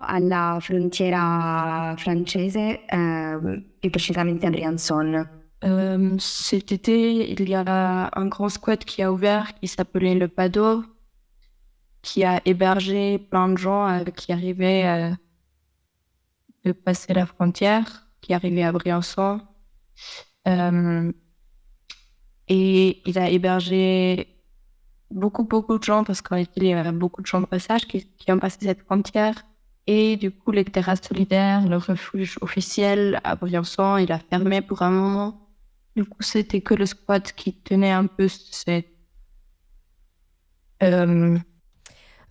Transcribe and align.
alla 0.00 0.58
frontiera 0.60 1.94
francese, 1.96 2.84
euh, 2.92 3.62
più 3.78 3.90
precisamente 3.90 4.46
a 4.46 4.50
Briançon. 4.50 5.26
Euh, 5.64 6.18
cet 6.18 6.72
été, 6.72 7.30
il 7.30 7.48
y 7.48 7.54
a 7.54 8.10
un 8.12 8.26
grand 8.26 8.48
squat 8.48 8.84
qui 8.84 9.00
a 9.02 9.12
ouvert 9.12 9.54
qui 9.60 9.68
s'appelait 9.68 10.16
le 10.16 10.26
Pado, 10.26 10.84
qui 12.02 12.24
a 12.24 12.40
hébergé 12.44 13.18
plein 13.18 13.48
de 13.48 13.56
gens 13.56 13.88
euh, 13.88 14.04
qui 14.04 14.32
arrivaient 14.32 14.86
euh, 14.86 15.14
de 16.64 16.72
passer 16.72 17.14
la 17.14 17.26
frontière, 17.26 18.08
qui 18.20 18.34
arrivaient 18.34 18.64
à 18.64 18.72
Briançon. 18.72 19.40
Euh, 20.48 21.12
et 22.48 23.02
il 23.08 23.18
a 23.18 23.30
hébergé 23.30 24.31
beaucoup, 25.12 25.44
beaucoup 25.44 25.78
de 25.78 25.82
gens 25.82 26.04
parce 26.04 26.22
qu'il 26.22 26.64
y 26.64 26.72
avait 26.72 26.92
beaucoup 26.92 27.22
de 27.22 27.26
gens 27.26 27.40
de 27.40 27.46
passage 27.46 27.86
qui, 27.86 28.06
qui 28.16 28.32
ont 28.32 28.38
passé 28.38 28.58
cette 28.60 28.82
frontière. 28.82 29.34
Et 29.86 30.16
du 30.16 30.30
coup, 30.30 30.52
les 30.52 30.64
terrasses 30.64 31.02
solidaires, 31.02 31.66
le 31.68 31.76
refuge 31.76 32.38
officiel 32.40 33.20
à 33.24 33.34
Briançon, 33.34 33.96
il 33.96 34.12
a 34.12 34.18
fermé 34.18 34.62
pour 34.62 34.82
un 34.82 34.90
moment. 34.90 35.48
Du 35.96 36.04
coup, 36.04 36.22
c'était 36.22 36.60
que 36.60 36.74
le 36.74 36.86
squat 36.86 37.32
qui 37.32 37.54
tenait 37.54 37.90
un 37.90 38.06
peu 38.06 38.28
cette... 38.28 38.88
Um... 40.82 41.40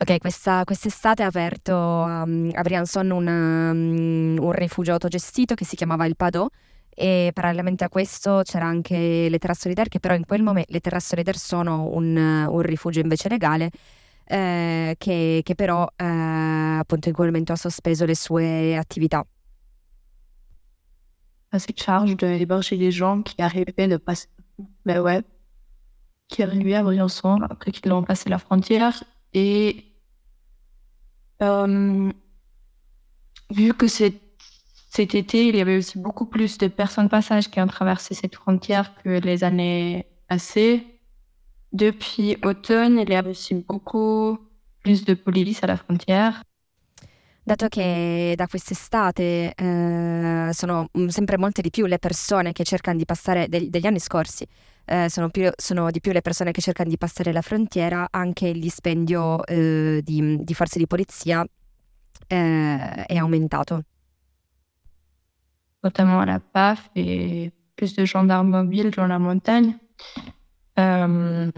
Ok, 0.02 0.18
questa, 0.18 0.64
quest'estate 0.66 1.22
ha 1.22 1.28
aperto 1.28 1.76
um, 1.76 2.50
a 2.56 2.62
Briançon 2.64 3.12
un, 3.12 3.28
um, 3.28 4.38
un, 4.40 4.52
rifugio 4.52 4.94
autogestito 4.94 5.54
che 5.54 5.64
si 5.64 5.76
chiamava 5.76 6.08
il 6.08 6.16
Padò 6.16 6.50
e 6.94 7.32
parallelamente 7.34 7.84
a 7.84 7.90
questo 7.90 8.42
c'era 8.44 8.66
anche 8.66 9.28
le 9.30 9.38
terrasse 9.38 9.62
solitaire 9.62 9.90
che 9.90 10.00
però 10.00 10.14
in 10.16 10.26
quel 10.26 10.44
momento 10.44 10.72
le 10.72 10.82
solitaire 11.00 11.38
sono 11.38 11.90
un, 11.94 12.16
un 12.16 12.62
rifugio 12.62 13.00
invece 13.00 13.30
legale 13.30 13.72
eh, 14.26 14.96
che, 14.98 15.42
che, 15.44 15.56
però 15.56 15.88
eh, 15.96 16.06
appunto 16.06 17.10
in 17.10 17.14
quel 17.14 17.28
momento 17.28 17.54
ha 17.54 17.58
sospeso 17.58 18.06
le 18.06 18.16
sue 18.16 18.78
attività. 18.78 19.26
assez 21.52 21.68
de 21.68 21.80
charge 21.80 22.16
d'héberger 22.16 22.78
des 22.78 22.92
gens 22.92 23.22
qui 23.22 23.36
arrivaient 23.42 23.88
de 23.88 23.98
passer, 23.98 24.28
ben 24.86 25.02
ouais, 25.02 25.22
qui 26.30 26.44
arrivaient 26.44 26.76
à 26.76 26.84
Briançon 26.84 27.42
après 27.42 27.72
qu'ils 27.72 27.92
ont 27.92 28.04
passé 28.04 28.30
la 28.30 28.38
frontière. 28.38 29.04
Et 29.34 29.86
euh, 31.42 32.12
vu 33.50 33.74
que 33.74 33.88
cet 34.94 35.16
été, 35.16 35.48
il 35.48 35.56
y 35.56 35.62
avait 35.62 35.78
aussi 35.78 35.98
beaucoup 35.98 36.26
plus 36.26 36.58
de 36.58 36.68
personnes 36.68 37.06
de 37.06 37.10
passage 37.10 37.50
qui 37.50 37.62
ont 37.62 37.68
traversé 37.68 38.14
cette 38.14 38.36
frontière 38.36 38.94
que 39.02 39.22
les 39.22 39.46
années 39.46 40.06
passées. 40.28 40.86
Depuis 41.72 42.36
automne, 42.44 43.00
il 43.00 43.10
y 43.10 43.16
avait 43.16 43.30
aussi 43.30 43.54
beaucoup 43.56 44.38
plus 44.84 45.06
de 45.06 45.14
police 45.14 45.62
la 45.66 45.78
frontière. 45.78 46.44
dato 47.44 47.70
che 47.70 48.34
da 48.36 48.48
quest'estate 48.48 49.54
eh, 49.56 50.50
sono 50.52 50.90
sempre 51.08 51.38
molte 51.38 51.62
di 51.62 51.70
più 51.70 51.86
le 51.86 51.98
persone 51.98 52.52
che 52.52 52.64
cercano 52.64 52.98
di 52.98 53.06
passare, 53.06 53.48
de- 53.48 53.70
degli 53.70 53.88
anni 53.88 54.00
scorsi, 54.00 54.46
eh, 54.86 55.10
sono, 55.10 55.30
più, 55.30 55.50
sono, 55.56 55.90
di 55.90 56.02
più 56.02 56.12
le 56.12 56.22
persone 56.22 56.52
che 56.52 56.62
cercano 56.62 56.90
di 56.90 56.98
passare 56.98 57.32
la 57.32 57.42
frontiera, 57.42 58.08
anche 58.12 58.48
il 58.48 58.60
dispendio 58.60 59.44
eh, 59.46 60.02
di, 60.04 60.44
di, 60.44 60.54
forze 60.54 60.78
di 60.80 60.86
polizia 60.86 61.46
eh, 62.28 63.06
è 63.06 63.16
aumentato. 63.16 63.86
Notamment 65.84 66.24
la 66.26 66.40
PAF 66.40 66.90
et 66.96 67.52
plus 67.76 67.96
de 67.96 68.06
gendarmes 68.06 68.50
mobiles 68.50 68.92
dans 68.92 69.08
la 69.08 69.20
montagne. 69.20 69.76
Um, 70.78 71.52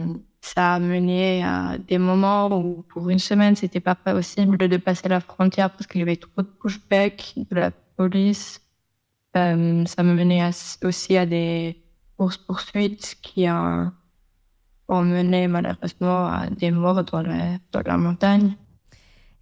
ça 0.44 0.74
a 0.74 0.80
mené 0.80 1.44
à 1.44 1.78
des 1.78 1.98
moments 1.98 2.48
où, 2.48 2.84
pour 2.84 3.10
une 3.10 3.20
semaine, 3.20 3.56
c'était 3.56 3.80
pas 3.80 3.96
possible 3.96 4.58
de 4.58 4.78
passer 4.78 5.08
la 5.08 5.22
frontière 5.22 5.70
parce 5.72 5.88
qu'il 5.88 6.00
y 6.00 6.04
avait 6.04 6.18
trop 6.18 6.42
de 6.42 6.48
pushback 6.62 7.34
de 7.50 7.56
la 7.56 7.72
police. 7.72 8.62
Euh, 9.38 9.86
ça 9.86 10.04
me 10.04 10.14
menait 10.14 10.50
aussi 10.84 11.18
à 11.18 11.26
des 11.26 11.82
courses-poursuites 12.18 13.18
qui 13.22 13.50
ont, 13.50 13.92
mené 14.90 15.48
malheureusement 15.48 16.28
a 16.28 16.48
des 16.50 16.72
morts 16.72 17.04
dans 17.04 17.22
la, 17.22 17.98
montagne. 17.98 18.56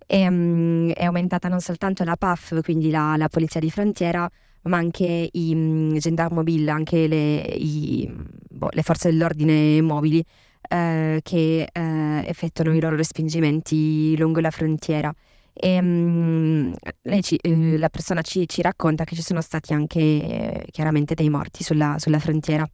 E, 0.08 0.28
um, 0.28 0.92
è 0.92 1.10
non 1.50 1.60
soltanto 1.60 2.04
la 2.04 2.16
PAF, 2.16 2.62
quindi 2.62 2.90
la, 2.90 3.16
la 3.18 3.28
polizia 3.28 3.60
di 3.60 3.72
frontiera, 3.72 4.30
ma 4.64 4.78
anche 4.78 5.30
i 5.32 5.52
um, 5.54 5.98
gendarme 5.98 6.38
mobile, 6.38 6.70
anche 6.72 7.08
le, 7.08 7.42
i, 7.42 8.12
boh, 8.50 8.70
le 8.72 8.84
forze 8.84 9.10
dell'ordine 9.10 9.82
mobili 9.82 10.24
eh, 10.70 11.20
che 11.24 11.68
eh, 11.72 12.24
effettuano 12.28 12.74
i 12.76 12.80
loro 12.80 12.96
respingimenti 12.96 14.16
lungo 14.18 14.40
la 14.40 14.52
frontiera. 14.52 15.14
E, 15.54 15.82
mh, 15.82 16.74
mm, 17.10 17.20
ci, 17.22 17.36
eh, 17.36 17.78
la 17.78 17.90
persona 17.90 18.22
ci, 18.22 18.48
ci, 18.48 18.62
racconta 18.62 19.04
che 19.04 19.16
ci 19.16 19.22
sono 19.22 19.42
stati 19.42 19.74
anche 19.74 20.66
chiaramente 20.72 21.14
dei 21.14 21.30
morti 21.30 21.64
sulla, 21.64 21.96
sulla 21.98 22.20
frontiera. 22.20 22.68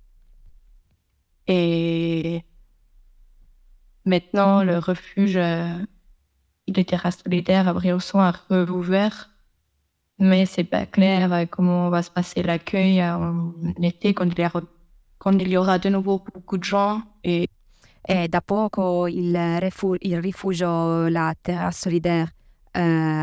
E 1.46 2.44
maintenant 4.04 4.64
le 4.64 4.80
refuge 4.80 5.88
de 6.68 6.84
terrasse 6.84 7.22
solitaire 7.24 7.68
à 7.68 7.74
Briançon 7.74 8.20
a 8.20 8.34
rouvert, 8.50 9.30
mais 10.20 10.46
c'est 10.46 10.64
pas 10.64 10.86
clair 10.86 11.48
comment 11.50 11.90
va 11.90 12.02
se 12.02 12.12
passer 12.12 12.44
l'accueil 12.44 13.02
en 13.04 13.54
été 13.82 14.14
quand 14.14 14.26
il, 14.26 14.40
y 14.40 14.46
aura, 14.46 14.62
quand 15.18 15.38
il 15.40 15.48
y 15.48 15.58
aura 15.58 15.80
de 15.80 15.90
nouveau 15.90 16.24
beaucoup 16.34 16.58
de 16.58 16.64
gens 16.64 17.02
et 17.24 17.50
E 18.10 18.30
da 18.30 18.40
poco 18.40 19.06
il, 19.08 19.36
refu- 19.60 19.98
il 20.00 20.22
rifugio 20.22 21.10
La 21.10 21.36
Terra 21.42 21.72
Solidaire 21.72 22.34
eh, 22.72 22.80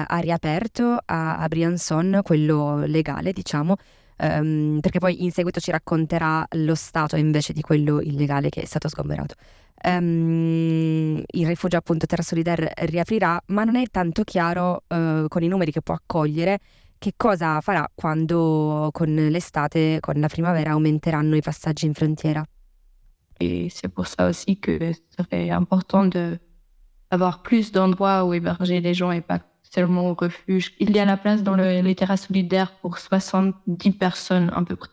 ha 0.06 0.18
riaperto 0.18 0.98
a, 1.02 1.38
a, 1.38 1.48
Briançon, 1.48 2.20
quello 2.22 2.84
legale, 2.84 3.32
diciamo, 3.32 3.76
ehm, 4.18 4.80
perché 4.80 4.98
poi 4.98 5.24
in 5.24 5.30
seguito 5.30 5.58
ci 5.58 5.70
racconterà 5.70 6.46
lo 6.56 6.74
stato 6.74 7.16
invece 7.16 7.54
di 7.54 7.62
quello 7.62 8.02
illegale 8.02 8.50
che 8.50 8.60
è 8.60 8.64
stato 8.66 8.88
sgomberato. 8.88 9.36
Um, 9.84 11.22
il 11.26 11.46
rifugio 11.46 11.78
appunto 11.78 12.04
Terra 12.04 12.22
Solidaire 12.22 12.72
riaprirà, 12.74 13.40
ma 13.46 13.64
non 13.64 13.76
è 13.76 13.86
tanto 13.90 14.22
chiaro 14.22 14.82
uh, 14.86 15.28
con 15.28 15.42
i 15.42 15.48
numeri 15.48 15.72
che 15.72 15.80
può 15.80 15.94
accogliere 15.94 16.58
che 17.04 17.12
cosa 17.18 17.60
farà 17.60 17.86
quando 17.94 18.88
con 18.90 19.14
l'estate, 19.14 19.98
con 20.00 20.14
la 20.18 20.28
primavera 20.28 20.70
aumenteranno 20.70 21.36
i 21.36 21.42
passaggi 21.42 21.84
in 21.84 21.92
frontiera? 21.92 22.42
Et 23.38 23.68
c'est 23.68 23.92
pour 23.92 24.06
ça 24.06 24.26
aussi 24.26 24.58
que 24.58 24.94
serait 25.14 25.50
important 25.50 26.06
d'avoir 26.06 27.42
plus 27.42 27.72
d'endroits 27.72 28.24
où 28.24 28.32
héberger 28.32 28.80
les 28.80 28.94
gens 28.94 29.12
et 29.12 29.20
pas 29.20 29.40
seulement 29.62 30.08
au 30.08 30.14
refuge. 30.14 30.72
Il 30.80 30.96
y 30.96 30.98
a 30.98 31.04
la 31.04 31.18
place 31.18 31.42
dans 31.42 31.56
le, 31.56 31.82
les 31.82 31.94
terrasses 31.94 32.26
solidaires 32.26 32.72
pour 32.80 32.96
70 32.96 33.90
personnes 33.98 34.50
à 34.54 34.62
peu 34.62 34.76
près. 34.76 34.88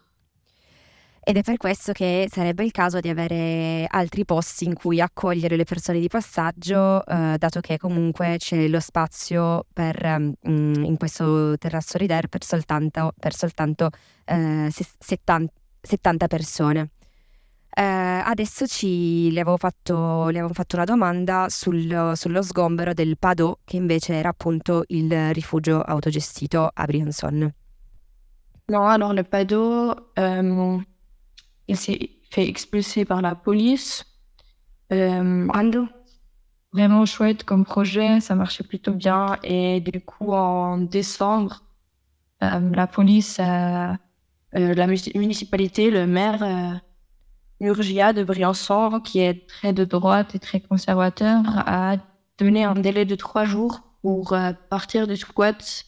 Ed 1.24 1.38
è 1.38 1.44
per 1.44 1.58
questo 1.58 1.92
che 1.92 2.28
sarebbe 2.32 2.64
il 2.64 2.72
caso 2.72 3.00
di 3.00 3.08
avere 3.08 3.86
altri 3.88 4.26
posti 4.26 4.66
in 4.66 4.74
cui 4.74 5.00
accogliere 5.00 5.56
le 5.56 5.66
persone 5.66 6.00
di 6.00 6.08
passaggio, 6.08 7.06
eh, 7.06 7.36
dato 7.38 7.60
che 7.60 7.78
comunque 7.78 8.38
c'è 8.40 8.68
lo 8.68 8.80
spazio 8.80 9.68
per, 9.72 10.04
mm, 10.50 10.84
in 10.84 10.98
questo 10.98 11.56
terrazzo 11.60 11.92
solidaire 11.92 12.28
per 12.28 12.44
soltanto, 12.44 13.14
per 13.20 13.36
soltanto 13.36 13.90
eh, 14.26 14.72
70, 14.72 15.54
70 15.80 16.28
persone. 16.28 16.90
Eh, 17.74 17.84
adesso 17.84 18.66
ci, 18.66 19.32
le, 19.32 19.42
avevo 19.42 19.58
fatto, 19.58 20.28
le 20.30 20.40
avevo 20.40 20.54
fatto 20.54 20.76
una 20.76 20.86
domanda 20.86 21.46
sul, 21.50 22.14
sullo 22.16 22.42
sgombero 22.42 22.94
del 22.94 23.20
Padò, 23.20 23.56
che 23.64 23.78
invece 23.78 24.16
era 24.16 24.30
appunto 24.30 24.86
il 24.88 25.34
rifugio 25.34 25.82
autogestito 25.82 26.68
a 26.74 26.86
Briançon. 26.86 27.54
Non, 28.68 28.88
alors 28.88 29.14
le 29.14 29.24
Padot, 29.24 30.12
euh, 30.18 30.82
il 31.72 31.78
s'est 31.78 32.10
fait 32.30 32.48
expulser 32.48 33.06
par 33.06 33.22
la 33.22 33.36
police. 33.36 34.06
Euh, 34.92 35.48
Vraiment 36.74 37.06
chouette 37.06 37.44
comme 37.44 37.66
projet, 37.66 38.22
ça 38.22 38.34
marchait 38.34 38.64
plutôt 38.64 38.94
bien. 38.94 39.38
Et 39.44 39.82
du 39.82 40.00
coup, 40.00 40.32
en 40.32 40.78
décembre, 40.78 41.64
euh, 42.44 42.70
la 42.74 42.88
police, 42.88 43.40
euh, 43.40 43.94
la 44.54 44.88
municipalité, 44.88 45.92
le 45.92 46.08
maire 46.08 46.82
Urgia 47.62 48.12
de 48.12 48.24
Briançon, 48.24 49.02
qui 49.02 49.20
est 49.20 49.48
très 49.48 49.72
de 49.72 49.86
droite 49.86 50.34
et 50.34 50.40
très 50.40 50.60
conservateur, 50.60 51.44
a 51.48 51.98
donné 52.40 52.64
un 52.64 52.74
délai 52.74 53.06
de 53.06 53.16
trois 53.16 53.46
jours 53.46 53.82
pour 54.02 54.34
euh, 54.34 54.52
partir 54.70 55.08
du 55.08 55.16
squat. 55.16 55.86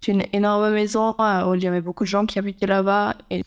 C'est 0.00 0.12
une 0.12 0.24
énorme 0.32 0.70
maison 0.70 1.14
euh, 1.18 1.46
où 1.46 1.54
il 1.54 1.62
y 1.62 1.66
avait 1.66 1.80
beaucoup 1.80 2.04
de 2.04 2.08
gens 2.08 2.26
qui 2.26 2.38
habitaient 2.38 2.66
là-bas. 2.66 3.16
Et... 3.30 3.42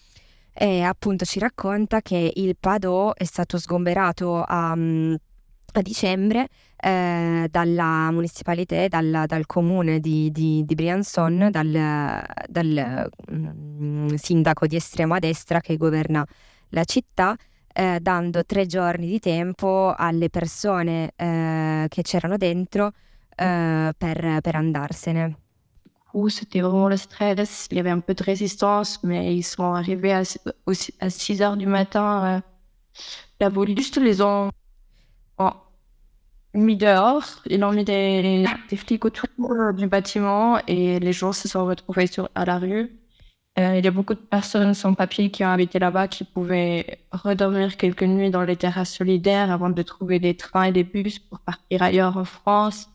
E 0.57 0.83
appunto 0.83 1.25
ci 1.25 1.39
racconta 1.39 2.01
che 2.01 2.31
il 2.33 2.55
Padò 2.57 3.13
è 3.13 3.25
stato 3.25 3.57
sgomberato 3.57 4.41
a, 4.41 4.71
a 4.71 5.81
dicembre 5.81 6.47
eh, 6.77 7.47
dalla 7.51 8.09
municipalità, 8.11 8.87
dal, 8.87 9.25
dal 9.27 9.45
comune 9.45 9.99
di, 9.99 10.31
di, 10.31 10.63
di 10.63 10.75
Briançon, 10.75 11.49
dal, 11.51 12.23
dal 12.47 13.11
mm, 13.31 14.13
sindaco 14.15 14.65
di 14.65 14.77
estrema 14.77 15.19
destra 15.19 15.59
che 15.59 15.75
governa 15.75 16.25
la 16.69 16.85
città 16.85 17.35
eh, 17.73 17.99
dando 18.01 18.45
tre 18.45 18.65
giorni 18.65 19.07
di 19.07 19.19
tempo 19.19 19.93
alle 19.93 20.29
persone 20.29 21.11
eh, 21.17 21.85
che 21.89 22.01
c'erano 22.01 22.37
dentro 22.37 22.93
eh, 23.35 23.93
per, 23.97 24.39
per 24.41 24.55
andarsene. 24.55 25.39
C'était 26.29 26.61
vraiment 26.61 26.87
le 26.87 26.97
stress. 26.97 27.67
Il 27.71 27.77
y 27.77 27.79
avait 27.79 27.89
un 27.89 27.99
peu 27.99 28.13
de 28.13 28.23
résistance, 28.23 28.99
mais 29.03 29.35
ils 29.35 29.43
sont 29.43 29.73
arrivés 29.73 30.13
à, 30.13 30.23
à 30.99 31.09
6 31.09 31.41
heures 31.41 31.57
du 31.57 31.67
matin. 31.67 32.25
Euh, 32.25 32.41
la 33.39 33.51
police 33.51 33.95
les 33.97 34.21
ont, 34.21 34.49
mis 36.53 36.77
dehors. 36.77 37.41
Ils 37.47 37.63
ont 37.63 37.71
mis 37.71 37.83
des, 37.83 38.45
des 38.69 38.77
flics 38.77 39.03
autour 39.05 39.27
du 39.73 39.87
bâtiment 39.87 40.57
et 40.67 40.99
les 40.99 41.13
gens 41.13 41.33
se 41.33 41.47
sont 41.47 41.65
retrouvés 41.65 42.07
sur, 42.07 42.29
à 42.33 42.45
la 42.45 42.57
rue. 42.57 42.97
Euh, 43.57 43.77
il 43.77 43.85
y 43.85 43.87
a 43.87 43.91
beaucoup 43.91 44.13
de 44.13 44.19
personnes 44.19 44.73
sans 44.73 44.93
papier 44.93 45.31
qui 45.31 45.45
ont 45.45 45.49
habité 45.49 45.79
là-bas 45.79 46.09
qui 46.09 46.25
pouvaient 46.25 46.99
redormir 47.11 47.77
quelques 47.77 48.03
nuits 48.03 48.29
dans 48.29 48.43
les 48.43 48.57
terrasses 48.57 48.93
solidaires 48.93 49.49
avant 49.49 49.69
de 49.69 49.81
trouver 49.81 50.19
des 50.19 50.35
trains 50.35 50.63
et 50.63 50.71
des 50.73 50.83
bus 50.83 51.19
pour 51.19 51.39
partir 51.39 51.81
ailleurs 51.81 52.17
en 52.17 52.25
France. 52.25 52.89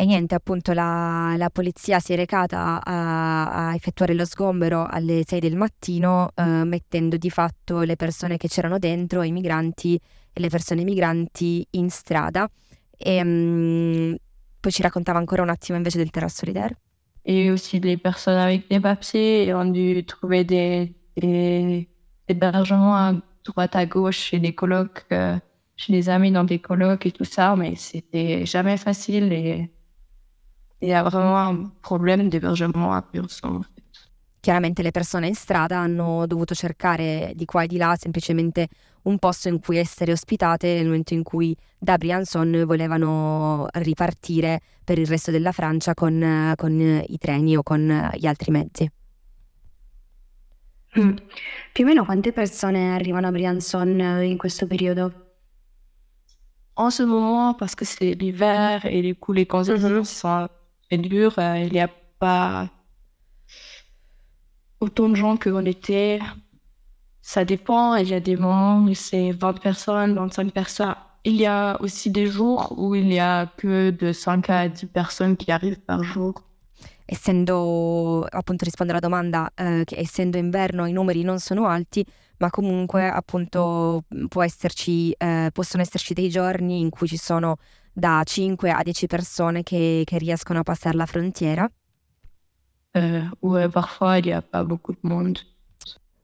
E 0.00 0.04
niente, 0.04 0.36
appunto 0.36 0.72
la, 0.72 1.34
la 1.36 1.50
polizia 1.50 1.98
si 1.98 2.12
è 2.12 2.16
recata 2.16 2.80
a, 2.80 3.70
a, 3.70 3.74
effettuare 3.74 4.14
lo 4.14 4.24
sgombero 4.24 4.86
alle 4.86 5.24
6 5.26 5.40
del 5.40 5.56
mattino, 5.56 6.30
eh, 6.36 6.44
mettendo 6.44 7.16
di 7.16 7.30
fatto 7.30 7.80
le 7.80 7.96
persone 7.96 8.36
che 8.36 8.46
c'erano 8.46 8.78
dentro, 8.78 9.22
i 9.22 9.32
migranti 9.32 10.00
e 10.32 10.40
le 10.40 10.48
persone 10.50 10.84
migranti 10.84 11.66
in 11.70 11.90
strada. 11.90 12.48
E 12.96 13.20
um, 13.20 14.16
poi 14.60 14.70
ci 14.70 14.82
raccontava 14.82 15.18
ancora 15.18 15.42
un 15.42 15.48
attimo 15.48 15.76
invece 15.76 15.98
del 15.98 16.10
terrasso 16.10 16.36
solidaire. 16.44 16.76
et 17.24 17.50
aussi 17.50 17.80
les 17.80 17.96
personnes 17.96 18.38
avec 18.38 18.68
des 18.70 18.80
papiers 18.80 19.52
ont 19.52 19.66
dû 19.66 20.04
trouver 20.04 20.44
des, 20.44 20.94
des 21.16 21.88
à 22.28 23.12
droite 23.44 23.76
à 23.76 23.86
gauche 23.86 24.18
chez 24.18 24.38
des 24.38 24.54
colocs, 24.54 25.04
euh, 25.10 25.36
chez 25.76 25.92
des 25.92 26.08
amis 26.08 26.30
dans 26.30 26.44
des 26.44 26.60
colocs 26.60 27.04
et 27.04 27.10
tout 27.10 27.24
ça, 27.24 27.56
mais 27.56 27.74
c'était 27.74 28.46
jamais 28.46 28.76
facile 28.76 29.32
et 29.32 29.70
il 30.80 30.88
y 30.88 30.92
a 30.92 31.02
vraiment 31.02 31.36
un 31.36 31.70
problème 31.80 32.28
d'hébergement 32.28 32.92
à 32.94 33.02
Purson. 33.02 33.64
Chiaramente 34.40 34.82
le 34.82 34.92
persone 34.92 35.26
in 35.26 35.34
strada 35.34 35.78
hanno 35.78 36.26
dovuto 36.26 36.54
cercare 36.54 37.32
di 37.34 37.44
qua 37.44 37.64
e 37.64 37.66
di 37.66 37.76
là 37.76 37.96
semplicemente 37.98 38.68
un 39.02 39.18
posto 39.18 39.48
in 39.48 39.58
cui 39.58 39.78
essere 39.78 40.12
ospitate 40.12 40.74
nel 40.74 40.86
momento 40.86 41.14
in 41.14 41.22
cui 41.22 41.56
da 41.76 41.96
Briançon 41.98 42.64
volevano 42.64 43.66
ripartire 43.72 44.60
per 44.84 44.98
il 44.98 45.06
resto 45.06 45.30
della 45.30 45.52
Francia 45.52 45.94
con, 45.94 46.52
con 46.56 46.80
i 46.80 47.18
treni 47.18 47.56
o 47.56 47.62
con 47.62 48.10
gli 48.14 48.26
altri 48.26 48.50
mezzi. 48.52 48.90
Mm. 50.98 51.16
Più 51.72 51.84
o 51.84 51.86
meno 51.86 52.04
quante 52.04 52.32
persone 52.32 52.94
arrivano 52.94 53.26
a 53.26 53.30
Briançon 53.30 54.00
in 54.22 54.36
questo 54.38 54.66
periodo? 54.66 55.26
En 56.74 56.90
ce 56.90 57.04
moment, 57.04 57.56
parce 57.56 57.74
que 57.74 57.84
c'est 57.84 58.14
l'hiver 58.14 58.84
et 58.84 59.02
du 59.02 59.16
coup 59.16 59.32
les 59.32 59.46
conditions 59.46 59.90
mm 59.90 59.98
-hmm. 59.98 60.04
sont 60.04 60.48
dures, 60.96 61.38
euh, 61.38 61.58
il 61.58 61.72
n'y 61.72 61.80
a 61.80 61.90
pas 62.18 62.70
autant 64.80 65.08
de 65.08 65.16
gens 65.16 65.36
qu'on 65.36 65.64
était. 65.66 66.18
Ça 67.20 67.44
dépend. 67.44 67.94
Il 67.96 68.08
y 68.08 68.14
a 68.14 68.20
des 68.20 68.36
moments 68.36 68.82
où 68.84 68.94
c'est 68.94 69.32
20 69.32 69.60
personnes, 69.60 70.14
25 70.14 70.52
personnes. 70.52 70.94
Il 71.24 71.34
y 71.34 71.46
a 71.46 71.76
aussi 71.82 72.10
des 72.10 72.26
jours 72.26 72.72
où 72.78 72.94
il 72.94 73.06
n'y 73.06 73.20
a 73.20 73.46
que 73.56 73.90
de 73.90 74.12
5 74.12 74.48
à 74.48 74.68
10 74.68 74.86
personnes 74.86 75.36
qui 75.36 75.50
arrivent 75.50 75.80
par 75.80 76.02
jour. 76.02 76.34
Essendo, 77.04 78.26
appunto 78.30 78.64
rispondo 78.64 78.92
alla 78.92 79.00
domanda, 79.00 79.50
eh, 79.54 79.82
che 79.84 79.96
essendo 79.98 80.36
inverno 80.36 80.86
i 80.86 80.92
numeri 80.92 81.22
non 81.22 81.38
sono 81.38 81.66
alti, 81.66 82.04
ma 82.38 82.50
comunque 82.50 83.08
appunto 83.08 84.04
esserci, 84.42 85.12
eh, 85.12 85.50
possono 85.52 85.82
esserci 85.82 86.14
dei 86.14 86.28
giorni 86.28 86.80
in 86.80 86.90
cui 86.90 87.08
ci 87.08 87.16
sono 87.16 87.56
da 87.98 88.22
5 88.24 88.70
a 88.70 88.82
10 88.82 89.06
persone 89.06 89.62
che, 89.62 90.02
che 90.04 90.18
riescono 90.18 90.60
a 90.60 90.62
passare 90.62 90.96
la 90.96 91.06
frontiera. 91.06 91.68
Euh, 92.96 93.28
où 93.40 93.56
parfois 93.70 94.18
il 94.18 94.26
n'y 94.26 94.32
a 94.32 94.40
pas 94.40 94.64
beaucoup 94.64 94.92
de 94.92 95.00
monde. 95.02 95.40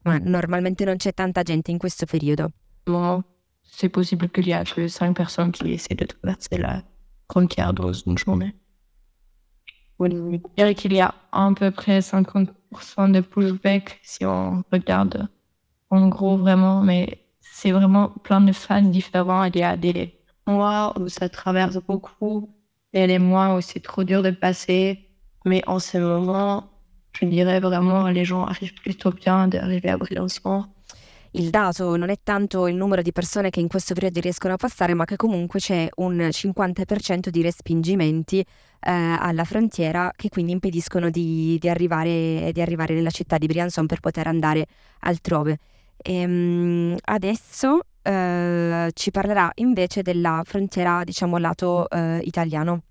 Ma 0.04 0.18
normalmente 0.18 0.84
non 0.84 0.96
c'è 0.96 1.12
tanta 1.12 1.42
gente 1.42 1.70
in 1.70 1.78
questo 1.78 2.06
periodo. 2.06 2.50
Non, 2.86 3.22
c'est 3.62 3.90
possible 3.90 4.30
qu'il 4.30 4.46
y 4.46 4.52
a 4.52 4.62
que 4.64 4.88
5 4.88 5.14
personnes 5.14 5.50
qui 5.50 5.72
essaient 5.72 5.96
de 5.96 6.06
traverser 6.06 6.58
la 6.58 6.82
frontière 7.28 7.72
dans 7.72 7.92
une 7.92 8.16
journée. 8.16 8.54
Je 10.00 10.40
dirais 10.56 10.74
qu'il 10.74 10.92
y 10.92 11.00
a 11.00 11.14
à 11.32 11.50
peu 11.54 11.70
près 11.70 12.00
50% 12.00 13.12
de 13.12 13.20
pushback 13.20 14.00
si 14.02 14.24
on 14.24 14.64
regarde 14.72 15.28
en 15.90 16.08
gros 16.08 16.36
vraiment, 16.36 16.82
mais 16.82 17.24
c'est 17.40 17.70
vraiment 17.70 18.08
plein 18.08 18.40
de 18.40 18.52
fans 18.52 18.82
différents. 18.82 19.44
Il 19.44 19.56
y 19.56 19.62
a 19.62 19.76
des 19.76 20.23
mois 20.46 20.92
où 20.98 21.08
ça 21.08 21.28
traverse 21.28 21.78
beaucoup, 21.86 22.50
et 22.92 23.06
les 23.06 23.18
mois 23.18 23.56
où 23.56 23.60
c'est 23.60 23.80
trop 23.80 24.04
dur 24.04 24.22
de 24.22 24.30
passer. 24.30 25.08
Mais 25.44 25.62
en 25.66 25.78
ce 25.78 25.98
moment, 25.98 26.64
je 27.12 27.26
dirais 27.26 27.60
vraiment 27.60 28.08
les 28.08 28.24
gens 28.24 28.44
arrivent 28.44 28.74
plutôt 28.74 29.10
bien 29.10 29.48
d'arriver 29.48 29.90
à 29.90 29.98
Briançon. 29.98 30.66
Il 31.36 31.50
dato 31.50 31.96
non 31.96 32.10
è 32.10 32.18
tanto 32.22 32.68
il 32.68 32.76
numero 32.76 33.02
di 33.02 33.10
persone 33.10 33.50
che 33.50 33.58
in 33.58 33.66
questo 33.66 33.92
periodo 33.92 34.20
riescono 34.20 34.54
a 34.54 34.56
passare, 34.56 34.94
ma 34.94 35.04
che 35.04 35.16
comunque 35.16 35.58
c'è 35.58 35.88
un 35.96 36.28
50% 36.30 37.28
di 37.28 37.42
respingimenti 37.42 38.38
eh, 38.38 38.46
alla 38.78 39.42
frontiera 39.42 40.12
che 40.14 40.28
quindi 40.28 40.52
impediscono 40.52 41.10
di, 41.10 41.58
di, 41.58 41.68
arrivare, 41.68 42.50
di, 42.52 42.60
arrivare, 42.60 42.94
nella 42.94 43.10
città 43.10 43.36
di 43.36 43.46
Briançon 43.46 43.86
per 43.86 43.98
poter 43.98 44.28
andare 44.28 44.66
altrove. 45.00 45.58
E, 45.96 46.24
um, 46.24 46.96
adesso 47.02 47.80
eh, 48.04 48.90
ci 48.92 49.10
parlerà 49.10 49.50
invece 49.56 50.02
della 50.02 50.42
frontiera, 50.44 51.04
diciamo, 51.04 51.38
lato 51.38 51.88
eh, 51.90 52.20
italiano. 52.24 52.82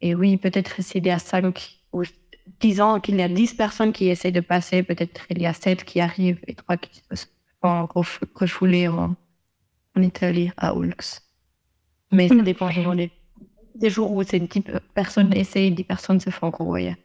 Et 0.00 0.14
oui, 0.14 0.36
peut-être 0.36 0.82
s'il 0.82 1.06
y 1.06 1.10
a 1.10 1.18
5 1.18 1.80
ou 1.92 2.02
10 2.60 2.80
ans 2.80 3.00
qu'il 3.00 3.16
y 3.16 3.22
a 3.22 3.28
10 3.28 3.54
personnes 3.54 3.92
qui 3.92 4.08
essaient 4.08 4.32
de 4.32 4.40
passer, 4.40 4.82
peut-être 4.82 5.26
il 5.30 5.40
y 5.40 5.46
a 5.46 5.52
7 5.52 5.84
qui 5.84 6.00
arrivent 6.00 6.40
et 6.46 6.54
3 6.54 6.76
qui 6.76 7.02
se 7.12 7.26
font 7.62 7.88
refouler 8.34 8.88
en, 8.88 9.14
en 9.96 10.02
Italie, 10.02 10.50
à 10.56 10.74
Ulx. 10.74 11.22
Mais 12.12 12.28
ça 12.28 12.34
dépend 12.42 12.66
vraiment 12.66 12.94
des, 12.94 13.10
des 13.74 13.90
jours 13.90 14.12
où 14.12 14.22
c'est 14.22 14.40
10 14.40 14.62
personnes 14.94 15.32
essayent, 15.34 15.70
10 15.70 15.84
personnes 15.84 16.20
se 16.20 16.30
font 16.30 16.50
renvoyer. 16.50 16.96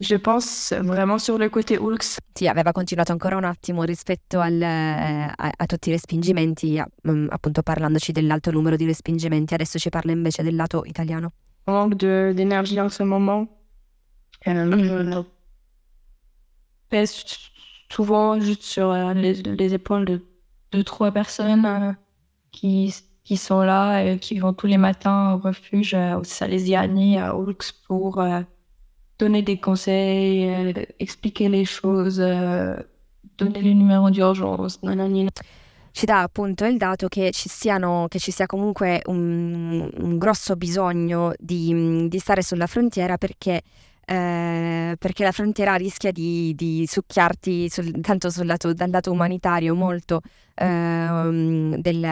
Je 0.00 0.16
pense 0.16 0.72
vraiment 0.72 1.18
sur 1.18 1.38
le 1.38 1.48
côté 1.48 1.76
Ulx. 1.78 2.18
Sì, 2.34 2.48
aveva 2.48 2.72
continuato 2.72 3.12
ancora 3.12 3.36
un 3.36 3.44
attimo 3.44 3.84
rispetto 3.84 4.40
al, 4.40 4.60
eh, 4.60 5.32
a, 5.36 5.52
a, 5.56 5.66
tutti 5.66 5.90
i 5.90 5.92
respingimenti, 5.92 6.78
a, 6.78 6.88
mm, 7.08 7.28
appunto 7.30 7.62
parlandoci 7.62 8.10
dell'alto 8.10 8.50
numero 8.50 8.76
di 8.76 8.84
respingimenti, 8.84 9.54
adesso 9.54 9.78
ci 9.78 9.90
parla 9.90 10.10
invece 10.10 10.42
del 10.42 10.56
lato 10.56 10.82
italiano. 10.84 11.32
manque 11.66 11.96
d'énergie 12.34 12.80
en 12.80 12.90
ce 12.90 13.04
moment. 13.04 13.48
Euh, 14.48 15.22
pèse 16.88 17.24
souvent 17.88 18.40
juste 18.40 18.62
sur 18.62 18.90
euh, 18.90 19.14
les, 19.14 19.34
les, 19.34 19.74
épaules 19.74 20.04
de 20.04 20.20
deux, 20.72 20.82
trois 20.82 21.12
personnes 21.12 21.64
euh, 21.64 21.92
qui, 22.50 22.92
qui 23.22 23.36
sont 23.36 23.60
là 23.60 24.02
et 24.02 24.18
qui 24.18 24.40
vont 24.40 24.52
tous 24.52 24.66
les 24.66 24.78
matins 24.78 25.34
au 25.34 25.38
refuge 25.38 25.94
euh, 25.94 26.16
au 26.18 26.24
Salesiani, 26.24 27.18
à 27.18 27.36
Oulx, 27.36 27.72
pour 27.86 28.20
euh, 28.20 28.40
donner 29.22 29.42
des 29.42 29.58
conseils, 29.58 30.48
euh, 30.48 30.72
expliquer 30.98 31.48
les 31.48 31.64
choses, 31.64 32.18
donner 33.38 33.62
les 33.62 33.74
numéros 33.74 34.10
d'urgence. 34.10 34.80
ci 35.92 36.06
dà 36.06 36.22
appunto 36.22 36.64
il 36.64 36.78
dato 36.78 37.06
che 37.08 37.30
ci, 37.32 37.48
siano, 37.48 38.06
che 38.08 38.18
ci 38.18 38.32
sia 38.32 38.46
comunque 38.46 39.02
un, 39.06 39.88
un 39.94 40.18
grosso 40.18 40.56
bisogno 40.56 41.32
di, 41.38 42.08
di, 42.08 42.18
stare 42.18 42.42
sulla 42.42 42.66
frontiera 42.66 43.18
perché, 43.18 43.60
eh, 44.06 44.96
perché 44.98 45.22
la 45.22 45.32
frontiera 45.32 45.74
rischia 45.74 46.10
di, 46.10 46.54
di 46.56 46.86
succhiarti 46.86 47.68
sul, 47.68 48.00
tanto 48.00 48.30
sul 48.30 48.46
lato, 48.46 48.72
dal 48.72 48.90
lato 48.90 49.12
umanitario 49.12 49.74
molto 49.74 50.22
eh, 50.54 51.76
del, 51.78 52.04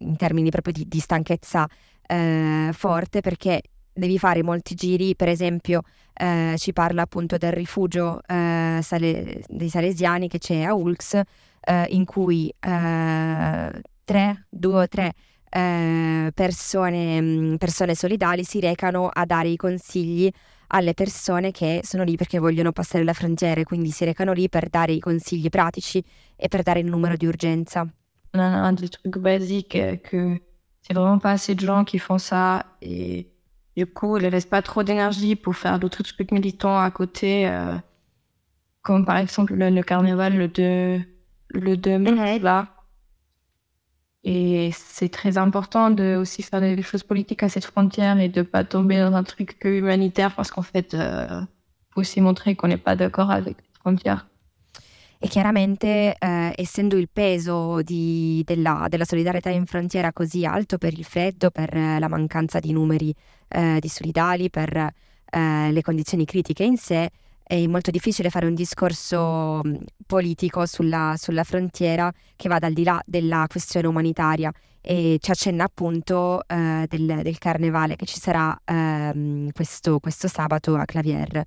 in 0.00 0.16
termini 0.16 0.50
proprio 0.50 0.72
di, 0.72 0.88
di 0.88 0.98
stanchezza 0.98 1.66
eh, 2.08 2.70
forte 2.72 3.20
perché 3.20 3.62
devi 3.92 4.18
fare 4.18 4.42
molti 4.42 4.74
giri, 4.74 5.16
per 5.16 5.28
esempio 5.28 5.82
eh, 6.16 6.54
ci 6.56 6.72
parla 6.72 7.02
appunto 7.02 7.36
del 7.36 7.52
rifugio 7.52 8.20
eh, 8.26 8.80
sale, 8.82 9.44
dei 9.48 9.68
salesiani 9.68 10.28
che 10.28 10.38
c'è 10.38 10.62
a 10.62 10.74
Ulx, 10.74 11.20
eh, 11.60 11.86
in 11.90 12.04
cui 12.04 12.52
eh, 12.58 13.82
tre, 14.04 14.46
due 14.48 14.82
o 14.82 14.88
tre 14.88 15.12
eh, 15.50 16.30
persone, 16.34 17.56
persone 17.58 17.94
solidali 17.94 18.44
si 18.44 18.60
recano 18.60 19.08
a 19.12 19.24
dare 19.24 19.48
i 19.48 19.56
consigli 19.56 20.30
alle 20.68 20.94
persone 20.94 21.52
che 21.52 21.80
sono 21.84 22.02
lì 22.02 22.16
perché 22.16 22.38
vogliono 22.38 22.72
passare 22.72 23.04
la 23.04 23.12
frontiera, 23.12 23.62
quindi 23.62 23.90
si 23.90 24.04
recano 24.04 24.32
lì 24.32 24.48
per 24.48 24.68
dare 24.68 24.92
i 24.92 24.98
consigli 24.98 25.48
pratici 25.48 26.02
e 26.34 26.48
per 26.48 26.62
dare 26.62 26.80
il 26.80 26.86
numero 26.86 27.16
di 27.16 27.26
urgenza. 27.26 27.86
Un 28.34 28.74
des 28.74 28.90
trucs 28.90 29.18
basiques 29.18 30.00
que 30.02 30.42
c'est 30.82 30.92
vraiment 30.92 31.18
pas 31.18 31.32
assez 31.32 31.54
de 31.54 31.64
gens 31.64 31.84
qui 31.84 31.98
font 31.98 32.18
ça 32.18 32.76
et 32.80 33.26
du 33.76 33.86
coup, 33.86 34.16
ils 34.16 34.24
ne 34.24 34.28
laissent 34.28 34.46
pas 34.46 34.62
trop 34.62 34.82
d'énergie 34.82 35.36
pour 35.36 35.56
faire 35.56 35.78
d'autres 35.78 36.02
trucs 36.02 36.32
militants 36.32 36.78
à 36.78 36.90
côté, 36.90 37.48
euh, 37.48 37.74
comme 38.82 39.04
par 39.04 39.18
exemple 39.18 39.54
le, 39.54 39.70
le 39.70 39.82
carnaval 39.82 40.36
le 40.36 40.48
2 40.48 41.00
le 41.50 41.76
2 41.76 41.98
mai, 41.98 42.38
là, 42.38 42.68
Et 44.24 44.70
c'est 44.72 45.08
très 45.10 45.38
important 45.38 45.90
de 45.90 46.16
aussi 46.16 46.42
faire 46.42 46.60
des 46.60 46.82
choses 46.82 47.02
politiques 47.04 47.42
à 47.42 47.48
cette 47.48 47.64
frontière 47.64 48.18
et 48.18 48.28
de 48.28 48.42
pas 48.42 48.64
tomber 48.64 48.98
dans 48.98 49.14
un 49.14 49.22
truc 49.24 49.58
que 49.58 49.68
humanitaire 49.68 50.34
parce 50.34 50.50
qu'en 50.50 50.62
fait, 50.62 50.94
euh, 50.94 51.42
faut 51.90 52.00
aussi 52.00 52.20
montrer 52.20 52.56
qu'on 52.56 52.68
n'est 52.68 52.76
pas 52.78 52.96
d'accord 52.96 53.30
avec 53.30 53.56
cette 53.58 53.76
frontière. 53.78 54.26
E 55.18 55.28
chiaramente, 55.28 56.14
eh, 56.18 56.52
essendo 56.56 56.96
il 56.96 57.08
peso 57.10 57.80
di, 57.82 58.42
della, 58.44 58.86
della, 58.88 59.04
solidarietà 59.04 59.48
in 59.48 59.64
frontiera 59.64 60.12
così 60.12 60.44
alto 60.44 60.76
per 60.76 60.92
il 60.92 61.04
freddo, 61.04 61.50
per 61.50 61.74
eh, 61.74 61.98
la 61.98 62.08
mancanza 62.08 62.58
di 62.60 62.72
numeri 62.72 63.14
eh, 63.48 63.78
di 63.80 63.88
solidali, 63.88 64.50
per 64.50 64.76
eh, 64.76 65.72
le 65.72 65.82
condizioni 65.82 66.24
critiche 66.24 66.64
in 66.64 66.76
sé, 66.76 67.10
è 67.42 67.66
molto 67.68 67.92
difficile 67.92 68.28
fare 68.28 68.46
un 68.46 68.54
discorso 68.54 69.60
mm, 69.64 69.74
politico 70.04 70.66
sulla, 70.66 71.14
sulla, 71.16 71.44
frontiera 71.44 72.12
che 72.34 72.48
vada 72.48 72.66
al 72.66 72.72
di 72.72 72.82
là 72.82 73.00
della 73.06 73.46
questione 73.48 73.86
umanitaria 73.86 74.52
e 74.80 75.18
ci 75.20 75.30
accenna 75.30 75.64
appunto 75.64 76.42
eh, 76.46 76.86
del, 76.88 77.20
del, 77.22 77.38
carnevale 77.38 77.94
che 77.94 78.04
ci 78.04 78.18
sarà 78.18 78.58
eh, 78.64 79.50
questo, 79.52 80.00
questo, 80.00 80.26
sabato 80.26 80.74
a 80.74 80.84
Clavier. 80.84 81.44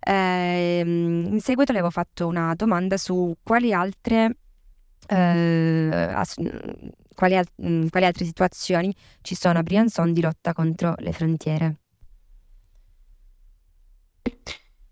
Eh, 0.00 0.82
in 0.84 1.40
seguito 1.40 1.72
le 1.72 1.78
avevo 1.78 1.90
fatto 1.92 2.26
una 2.26 2.54
domanda 2.54 2.96
su 2.96 3.34
quali 3.42 3.72
altre, 3.72 4.36
eh, 5.06 6.08
ass- 6.12 6.36
quali, 7.14 7.36
al- 7.36 7.46
mm, 7.62 7.88
quali 7.88 8.06
altre 8.06 8.24
situazioni 8.24 8.94
ci 9.22 9.34
sono 9.34 9.58
a 9.58 9.62
Briançon 9.62 10.12
di 10.12 10.20
lotta 10.22 10.52
contro 10.52 10.94
le 10.98 11.12
frontiere. 11.12 11.76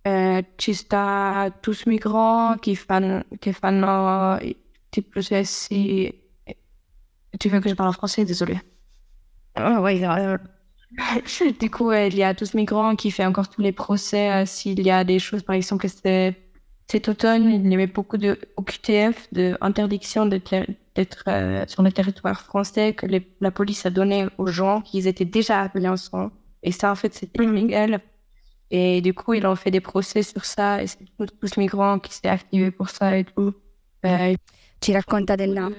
Eh, 0.05 0.53
ci 0.57 0.73
sta 0.75 1.51
tous 1.61 1.85
migrants 1.87 2.61
qui 2.61 2.77
fanno, 2.77 3.25
che 3.39 3.53
fanno 3.53 4.39
i 4.41 4.57
processi. 5.03 6.27
Tu 7.39 7.49
veux 7.51 7.61
que 7.61 7.69
je 7.69 7.75
parle 7.75 7.91
en 7.91 7.93
français 7.93 8.25
Désolé. 8.25 8.61
Oh, 9.57 9.81
oui, 9.83 10.01
du 11.61 11.71
coup, 11.71 11.93
il 11.93 12.17
y 12.17 12.23
a 12.23 12.35
tous 12.35 12.55
migrants 12.55 12.97
qui 12.97 13.11
fait 13.11 13.25
encore 13.25 13.49
tous 13.49 13.61
les 13.61 13.73
procès. 13.73 14.31
Euh, 14.33 14.47
s'il 14.47 14.81
y 14.81 14.91
a 14.91 15.05
des 15.05 15.19
choses, 15.19 15.43
par 15.43 15.55
exemple, 15.55 15.87
cet 15.89 17.09
automne, 17.09 17.51
il 17.51 17.71
y 17.71 17.75
avait 17.75 17.87
beaucoup 17.87 18.17
de 18.17 18.39
OQTF, 18.57 19.29
d'interdiction 19.33 20.27
d'être 20.27 21.25
euh, 21.29 21.65
sur 21.67 21.83
le 21.83 21.93
territoire 21.93 22.41
français 22.41 22.95
que 22.95 23.07
la 23.41 23.51
police 23.51 23.85
a 23.87 23.91
donné 23.91 24.27
aux 24.39 24.47
gens 24.47 24.81
qui 24.81 25.07
étaient 25.07 25.25
déjà 25.25 25.63
appelés 25.63 25.89
ensemble. 25.89 26.33
Et 26.63 26.73
ça, 26.73 26.91
en 26.91 26.95
fait, 26.95 27.15
c'était 27.15 27.45
illégal 27.45 28.01
et 28.71 29.01
du 29.01 29.15
coup, 29.15 29.35
ils 29.35 29.47
ont 29.47 29.57
fait 29.57 29.71
des 29.71 29.81
procès 29.81 30.23
sur 30.23 30.45
ça 30.45 30.83
et 30.83 30.87
c'est 30.87 30.99
tous 31.17 31.57
les 31.57 31.63
migrants 31.63 31.99
qui 31.99 32.13
s'est 32.13 32.29
activé 32.29 32.71
pour 32.71 32.91
ça 32.91 33.17
et 33.17 33.25
tout. 33.25 33.55
Eh, 34.05 34.37
ci 34.81 34.93
racconta 34.93 35.37
della, 35.37 35.71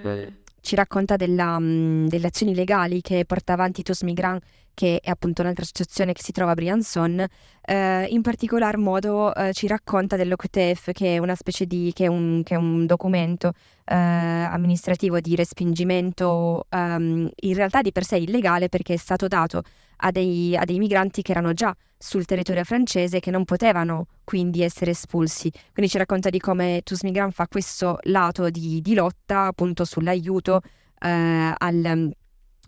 ci 0.69 0.75
racconta 0.75 1.15
della, 1.15 1.55
um, 1.55 2.07
delle 2.07 2.27
azioni 2.27 2.53
legali 2.53 3.01
che 3.01 3.25
porta 3.25 3.53
avanti 3.53 3.81
Tos 3.81 4.03
Migrant, 4.03 4.39
che 4.75 4.99
è 5.01 5.09
appunto 5.09 5.41
un'altra 5.41 5.63
associazione 5.63 6.13
che 6.13 6.21
si 6.21 6.31
trova 6.31 6.51
a 6.51 6.53
Briançon. 6.53 7.25
Eh, 7.65 8.05
in 8.05 8.21
particolar 8.21 8.77
modo 8.77 9.33
eh, 9.33 9.51
ci 9.51 9.65
racconta 9.65 10.15
dell'OQTF, 10.15 10.91
che 10.91 11.15
è 11.15 11.17
una 11.17 11.33
specie 11.33 11.65
di 11.65 11.91
che 11.95 12.05
è 12.05 12.07
un, 12.07 12.43
che 12.43 12.53
è 12.53 12.57
un 12.57 12.85
documento 12.85 13.53
eh, 13.83 13.95
amministrativo 13.95 15.19
di 15.19 15.35
respingimento, 15.35 16.67
um, 16.69 17.27
in 17.33 17.53
realtà 17.55 17.81
di 17.81 17.91
per 17.91 18.03
sé 18.03 18.17
illegale 18.17 18.69
perché 18.69 18.93
è 18.93 18.97
stato 18.97 19.27
dato 19.27 19.63
a 20.01 20.11
dei, 20.11 20.55
a 20.55 20.65
dei 20.65 20.77
migranti 20.77 21.21
che 21.21 21.31
erano 21.31 21.53
già 21.53 21.75
sul 21.97 22.25
territorio 22.25 22.63
francese 22.63 23.17
e 23.17 23.19
che 23.19 23.31
non 23.31 23.43
potevano 23.43 24.07
quindi 24.23 24.61
essere 24.61 24.91
espulsi. 24.91 25.51
Quindi 25.73 25.91
ci 25.91 25.97
racconta 25.97 26.29
di 26.29 26.39
come 26.39 26.81
Tous 26.83 27.01
Migrants 27.03 27.35
fa 27.35 27.47
questo 27.47 27.99
lato 28.03 28.49
di, 28.49 28.81
di 28.81 28.93
lotta 28.93 29.47
appunto 29.47 29.83
sull'aiuto 29.83 30.61
eh, 30.99 31.53
al, 31.57 32.11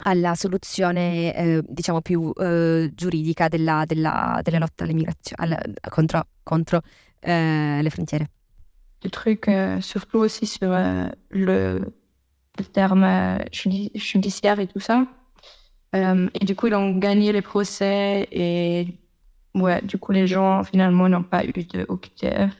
alla 0.03 0.35
soluzione 0.35 1.33
eh, 1.33 1.61
diciamo 1.65 2.01
più 2.01 2.31
eh, 2.35 2.91
giuridica 2.93 3.47
della, 3.47 3.83
della, 3.85 4.39
della, 4.43 4.59
lotta 4.59 4.83
all'immigrazione 4.83 5.57
contro, 5.89 6.27
contro 6.43 6.81
eh, 7.19 7.79
le 7.81 7.89
frontiere. 7.89 8.29
Le 9.03 9.09
truc, 9.09 9.47
euh, 9.47 9.79
surtout 9.81 10.19
aussi 10.19 10.45
sur 10.45 10.71
euh, 10.71 11.09
le, 11.29 11.79
le, 12.57 12.65
terme 12.71 13.39
judiciaire 13.51 14.59
et 14.59 14.67
tout 14.67 14.79
ça. 14.79 15.07
Euh, 15.93 16.29
et 16.33 16.45
du 16.45 16.55
coup, 16.55 16.67
ils 16.67 16.75
ont 16.75 16.97
gagné 16.97 17.31
les 17.31 17.41
procès 17.41 18.27
et 18.31 18.87
ouais, 19.53 19.81
du 19.81 19.97
coup, 19.97 20.11
les 20.11 20.27
gens 20.27 20.63
finalement 20.63 21.09
n'ont 21.09 21.23
pas 21.23 21.43
eu 21.43 21.51
de 21.51 21.85
OQTF. 21.87 22.55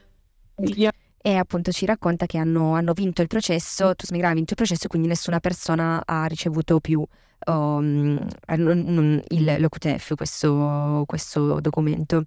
E 1.24 1.36
appunto 1.36 1.70
ci 1.70 1.86
racconta 1.86 2.26
che 2.26 2.36
hanno, 2.36 2.74
hanno 2.74 2.92
vinto 2.94 3.22
il 3.22 3.28
processo, 3.28 3.94
Tusmigra 3.94 4.30
ha 4.30 4.34
vinto 4.34 4.50
il 4.50 4.56
processo, 4.56 4.88
quindi 4.88 5.06
nessuna 5.06 5.38
persona 5.38 6.02
ha 6.04 6.26
ricevuto 6.26 6.80
più 6.80 7.06
um, 7.46 8.18
il, 8.48 9.56
l'OQTF, 9.58 10.16
questo, 10.16 11.04
questo 11.06 11.60
documento. 11.60 12.24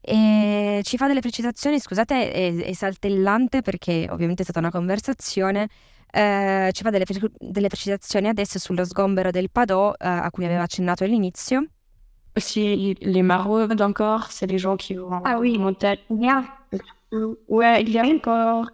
E 0.00 0.80
ci 0.82 0.98
fa 0.98 1.06
delle 1.06 1.20
precisazioni, 1.20 1.80
scusate, 1.80 2.32
è, 2.32 2.54
è 2.54 2.72
saltellante 2.74 3.62
perché 3.62 4.06
ovviamente 4.10 4.42
è 4.42 4.44
stata 4.44 4.58
una 4.58 4.70
conversazione, 4.70 5.68
eh, 6.14 6.70
ci 6.72 6.82
fa 6.82 6.90
delle, 6.90 7.04
delle, 7.40 7.68
precisazioni 7.68 8.28
adesso 8.28 8.60
sullo 8.60 8.84
sgombero 8.84 9.32
del 9.32 9.50
Padò 9.50 9.92
eh, 9.92 10.06
a 10.06 10.30
cui 10.30 10.44
aveva 10.44 10.62
accennato 10.62 11.02
all'inizio. 11.02 11.66
Aussi, 12.36 12.96
les 13.00 13.22
maraudes 13.22 13.80
encore, 13.80 14.30
c'est 14.30 14.46
les 14.46 14.58
gens 14.58 14.76
qui 14.76 14.94
vont 14.94 15.22
ah 15.24 15.38
oui. 15.38 15.58
monter. 15.58 15.98
Yeah. 16.10 16.44
Ouais, 17.48 17.82
il 17.82 17.90
y 17.90 17.98
a 17.98 18.04
encore. 18.04 18.70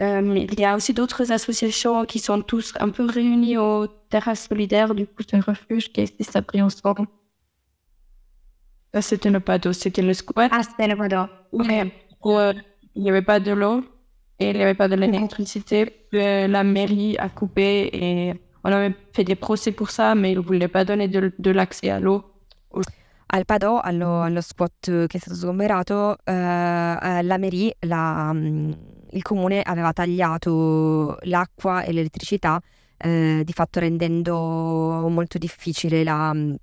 Euh, 0.00 0.36
il 0.36 0.58
y 0.58 0.64
a 0.64 0.74
aussi 0.74 0.92
d'autres 0.92 1.32
associations 1.32 2.04
qui 2.04 2.18
sont 2.18 2.42
tous 2.42 2.74
un 2.80 2.90
peu 2.90 3.06
réunies 3.06 3.56
au 3.56 3.86
terrasse 4.10 4.46
solidaire 4.46 4.94
du 4.94 5.06
coup 5.06 5.22
un 5.32 5.40
refuge 5.40 5.92
qui 5.92 6.00
existe 6.00 6.36
à 6.36 6.42
ensemble. 6.62 7.08
Ça 8.92 9.02
c'était 9.02 9.30
le 9.30 9.40
Padot, 9.40 9.72
c'était 9.72 10.02
le 10.02 10.14
squat. 10.14 10.50
Ah, 10.52 10.62
c'était 10.62 10.88
le 10.88 10.96
Padot. 10.96 11.30
Ouais. 11.52 11.92
Euh, 12.26 12.52
il 12.94 13.02
n'y 13.02 13.10
avait 13.10 13.22
pas 13.22 13.40
de 13.40 13.52
l'eau 13.52 13.84
et 14.38 14.50
il 14.50 14.56
n'y 14.56 14.62
avait 14.62 14.74
pas 14.74 14.88
de 14.88 14.94
l'électricité. 14.94 16.06
La 16.12 16.64
mairie 16.64 17.16
a 17.18 17.28
coupé 17.28 17.90
et 17.92 18.34
on 18.64 18.72
avait 18.72 18.94
fait 19.12 19.24
des 19.24 19.36
procès 19.36 19.72
pour 19.72 19.90
ça, 19.90 20.14
mais 20.14 20.32
ils 20.32 20.38
ne 20.38 20.42
voulaient 20.42 20.68
pas 20.68 20.84
donner 20.84 21.08
de, 21.08 21.32
de 21.38 21.50
l'accès 21.50 21.90
à 21.90 22.00
l'eau. 22.00 22.24
Al 23.28 23.44
Padò, 23.44 23.80
allo, 23.80 24.22
allo 24.22 24.40
spot 24.40 25.06
che 25.08 25.16
è 25.16 25.18
stato 25.18 25.36
sgomberato, 25.36 26.16
eh, 26.24 26.32
la 26.32 27.38
Mairie, 27.38 27.76
la, 27.80 28.30
mm, 28.32 28.72
il 29.10 29.22
comune 29.22 29.62
aveva 29.62 29.92
tagliato 29.92 31.18
l'acqua 31.22 31.82
e 31.82 31.92
l'elettricità, 31.92 32.60
eh, 32.96 33.42
di 33.44 33.52
fatto 33.52 33.80
rendendo 33.80 35.08
molto 35.08 35.38
difficile 35.38 36.04
la, 36.04 36.32
mm, 36.32 36.54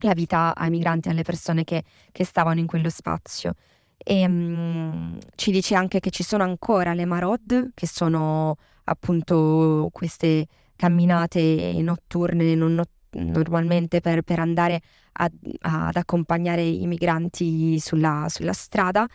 la, 0.00 0.14
vita 0.14 0.54
ai 0.54 0.70
migranti 0.70 1.08
e 1.08 1.10
alle 1.10 1.22
persone 1.22 1.64
che, 1.64 1.84
che 2.12 2.24
stavano 2.24 2.60
in 2.60 2.66
quello 2.66 2.88
spazio. 2.88 3.52
E 3.98 4.24
um, 4.24 5.18
ci 5.34 5.50
dice 5.50 5.74
anche 5.74 6.00
che 6.00 6.10
ci 6.10 6.22
sono 6.22 6.44
ancora 6.44 6.94
le 6.94 7.04
marod, 7.04 7.70
che 7.74 7.86
sono 7.86 8.56
appunto 8.84 9.88
queste 9.92 10.46
camminate 10.76 11.72
notturne, 11.80 12.54
non 12.54 12.74
not- 12.74 12.90
normalmente 13.10 14.00
per, 14.00 14.22
per 14.22 14.38
andare 14.38 14.80
a, 15.12 15.30
ad 15.60 15.96
accompagnare 15.96 16.62
i 16.62 16.86
migranti 16.86 17.78
sulla, 17.80 18.26
sulla 18.28 18.52
strada. 18.52 19.06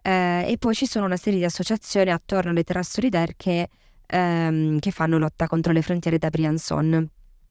Eh, 0.00 0.44
e 0.52 0.56
poi 0.58 0.74
ci 0.74 0.86
sono 0.86 1.06
una 1.06 1.16
serie 1.16 1.40
di 1.40 1.44
associazioni 1.44 2.10
attorno 2.10 2.50
alle 2.50 2.62
terrasse 2.62 2.92
solidaire 2.92 3.34
che, 3.36 3.68
ehm, 4.06 4.78
che 4.78 4.90
fanno 4.90 5.18
lotta 5.18 5.46
contro 5.46 5.72
le 5.72 5.82
frontiere 5.82 6.18
da 6.18 6.30
Briançon. 6.30 7.08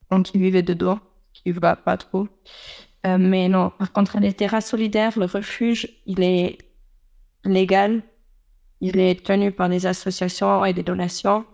Qui 0.07 0.39
vivent 0.39 0.63
dedans, 0.63 0.99
qui 1.43 1.51
va 1.51 1.75
pas 1.75 1.97
trop. 1.97 2.29
Euh, 3.05 3.17
mais 3.17 3.49
non, 3.49 3.71
par 3.77 3.91
contre, 3.91 4.19
les 4.19 4.33
terrasses 4.33 4.69
solidaires, 4.69 5.17
le 5.17 5.25
refuge, 5.25 6.01
il 6.05 6.21
est 6.21 6.57
légal. 7.43 8.03
Il 8.79 8.99
est 8.99 9.25
tenu 9.25 9.51
par 9.51 9.69
des 9.69 9.85
associations 9.85 10.63
et 10.65 10.73
des 10.73 10.83
donations. 10.83 11.45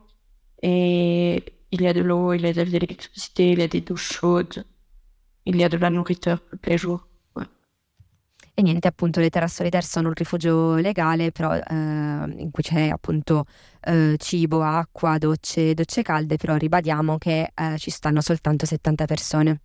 Et 0.62 1.44
il 1.72 1.82
y 1.82 1.88
a 1.88 1.94
de 1.94 2.02
l'eau, 2.02 2.34
il 2.34 2.42
y 2.42 2.48
a 2.48 2.54
de 2.54 2.62
l'électricité, 2.62 3.52
il 3.52 3.60
y 3.60 3.64
a 3.64 3.68
des 3.68 3.82
douches 3.82 4.14
chaudes, 4.14 4.66
il 5.46 5.56
y 5.56 5.64
a 5.64 5.70
de 5.70 5.78
la 5.78 5.90
nourriture 5.90 6.40
tous 6.50 6.70
les 6.70 6.78
jours. 6.78 7.08
E 8.56 8.62
niente, 8.62 8.88
appunto, 8.88 9.20
le 9.20 9.32
terre 9.32 9.48
solitaire 9.48 9.84
sono 9.84 10.10
un 10.10 10.14
rifugio 10.14 10.76
legale, 10.76 11.32
però 11.32 11.56
eh, 11.56 11.64
in 11.74 12.50
cui 12.52 12.62
c'è 12.62 12.90
appunto 12.90 13.46
eh, 13.82 14.16
cibo, 14.20 14.62
acqua, 14.62 15.18
docce, 15.18 15.74
docce 15.74 16.04
calde, 16.04 16.38
però 16.38 16.56
ribadiamo 16.56 17.18
che 17.18 17.52
eh, 17.52 17.78
ci 17.80 17.90
stanno 17.90 18.22
soltanto 18.22 18.68
70 18.68 19.06
persone. 19.06 19.62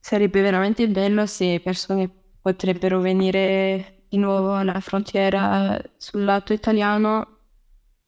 Sarebbe 0.00 0.40
veramente 0.40 0.88
bello 0.88 1.26
se 1.26 1.60
persone 1.62 2.10
potrebbero 2.40 2.98
venire 3.00 4.01
di 4.12 4.18
nuovo 4.18 4.54
alla 4.54 4.78
frontiera 4.80 5.80
sul 5.96 6.24
lato 6.24 6.52
italiano, 6.52 7.38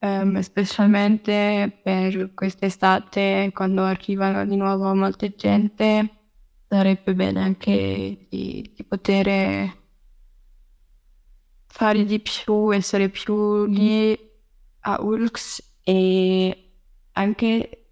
um, 0.01 0.39
specialmente 0.41 1.81
per 1.83 2.35
quest'estate, 2.35 3.51
quando 3.55 3.85
arrivano 3.85 4.45
di 4.45 4.55
nuovo 4.55 4.95
molta 4.95 5.27
gente, 5.29 6.11
sarebbe 6.69 7.15
bene 7.15 7.41
anche 7.41 8.27
di, 8.29 8.71
di 8.75 8.85
poter 8.85 9.75
fare 11.69 12.05
di 12.05 12.21
più, 12.21 12.71
essere 12.75 13.09
più 13.09 13.65
lì 13.65 14.15
a 14.81 15.01
Ulx 15.01 15.79
e 15.83 16.73
anche 17.13 17.87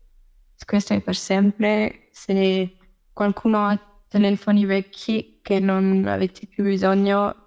questo 0.67 0.93
è 0.93 1.01
per 1.01 1.17
sempre. 1.17 2.09
Se 2.13 2.77
qualcuno 3.15 3.69
ha 3.69 4.03
telefoni 4.07 4.67
vecchi 4.67 5.39
che 5.41 5.61
non 5.61 6.05
avete 6.07 6.47
più 6.47 6.63
bisogno, 6.63 7.42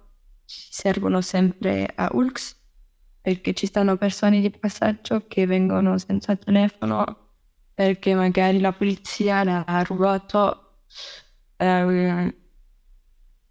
ci 0.46 0.68
servono 0.72 1.22
sempre 1.22 1.92
a 1.96 2.10
ULX 2.14 2.56
perché 3.22 3.54
ci 3.54 3.66
stanno 3.66 3.98
persone 3.98 4.40
di 4.40 4.52
passaggio 4.52 5.26
che 5.28 5.46
vengono 5.46 5.98
senza 5.98 6.36
telefono 6.36 7.26
perché 7.76 8.16
magari 8.16 8.60
la 8.60 8.72
polizia 8.72 9.44
l'ha 9.44 9.84
rubato. 9.86 10.80
Um, 11.58 12.34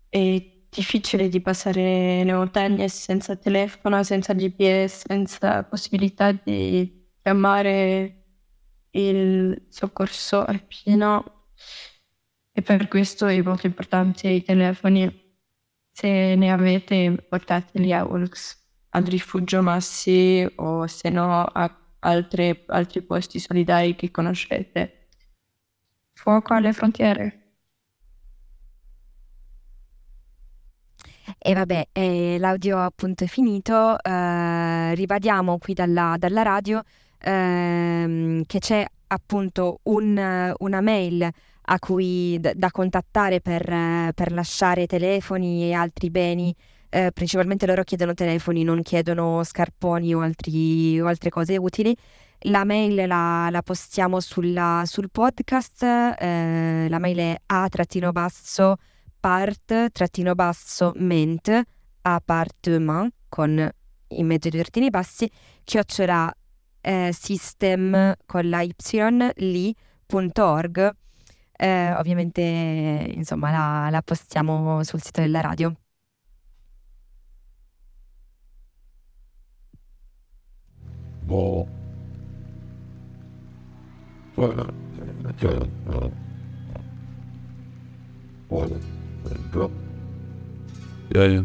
è 0.08 0.52
difficile 0.68 1.28
di 1.28 1.40
passare 1.40 2.24
le 2.24 2.32
montagne 2.32 2.88
senza 2.88 3.36
telefono, 3.36 4.02
senza 4.02 4.32
GPS, 4.32 5.04
senza 5.06 5.64
possibilità 5.64 6.32
di 6.32 7.10
chiamare 7.20 8.24
il 8.90 9.66
soccorso 9.68 10.44
alpino 10.44 11.48
e 12.52 12.62
per 12.62 12.88
questo 12.88 13.26
è 13.26 13.40
molto 13.42 13.66
importante 13.66 14.28
i 14.28 14.42
telefoni. 14.42 15.23
Se 15.96 16.34
ne 16.34 16.50
avete, 16.50 17.24
portateli 17.28 17.92
a 17.92 18.04
Ulx, 18.04 18.56
al 18.90 19.04
rifugio 19.04 19.62
Massi 19.62 20.44
o 20.56 20.88
se 20.88 21.08
no 21.08 21.44
a 21.44 21.78
altre, 22.00 22.64
altri 22.66 23.00
posti 23.02 23.38
solidari 23.38 23.94
che 23.94 24.10
conoscete. 24.10 25.08
Fuoco 26.12 26.52
alle 26.52 26.72
frontiere. 26.72 27.42
E 31.38 31.54
vabbè, 31.54 31.88
eh, 31.92 32.38
l'audio 32.40 32.80
appunto 32.80 33.22
è 33.22 33.26
finito, 33.28 33.96
eh, 34.02 34.94
ribadiamo 34.96 35.58
qui 35.58 35.74
dalla, 35.74 36.16
dalla 36.18 36.42
radio 36.42 36.82
ehm, 37.20 38.42
che 38.46 38.58
c'è 38.58 38.84
appunto 39.06 39.78
un, 39.84 40.54
una 40.58 40.80
mail 40.80 41.30
cui 41.78 42.38
d- 42.40 42.54
da 42.54 42.70
contattare 42.70 43.40
per, 43.40 43.64
per, 44.14 44.32
lasciare 44.32 44.86
telefoni 44.86 45.64
e 45.64 45.72
altri 45.72 46.10
beni. 46.10 46.54
Eh, 46.88 47.10
principalmente 47.12 47.66
loro 47.66 47.82
chiedono 47.82 48.14
telefoni, 48.14 48.62
non 48.62 48.82
chiedono 48.82 49.42
scarponi 49.42 50.14
o, 50.14 50.20
altri, 50.20 51.00
o 51.00 51.06
altre 51.06 51.30
cose 51.30 51.56
utili. 51.56 51.96
La 52.46 52.64
mail 52.64 53.06
la, 53.06 53.48
la 53.50 53.62
postiamo 53.62 54.20
sulla, 54.20 54.82
sul 54.86 55.10
podcast, 55.10 55.82
eh, 55.82 56.86
la 56.88 56.98
mail 56.98 57.18
è 57.18 57.36
a-basso 57.46 58.76
part-basso 59.24 60.92
ment 60.96 61.62
appartement 62.02 63.10
con 63.30 63.70
in 64.08 64.26
mezzo 64.26 64.48
i 64.48 64.50
due 64.50 64.60
trattini 64.60 64.90
bassi 64.90 65.30
chiocciola 65.64 66.30
eh, 66.82 67.10
system 67.12 68.14
con 68.26 68.48
la 68.48 68.62
y 68.62 68.74
lì.org 69.36 70.96
Eh, 71.57 71.93
ovviamente, 71.97 72.41
insomma, 73.15 73.51
la, 73.51 73.89
la 73.89 74.01
postiamo 74.01 74.83
sul 74.83 75.01
sito 75.01 75.21
della 75.21 75.41
radio. 75.41 75.73
Boh. 81.27 81.67
Ja, 91.15 91.23
ja. 91.25 91.43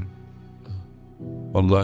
والله 1.55 1.83